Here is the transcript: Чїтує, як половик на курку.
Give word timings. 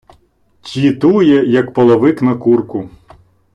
Чїтує, 0.61 1.45
як 1.45 1.73
половик 1.73 2.21
на 2.21 2.35
курку. 2.35 2.89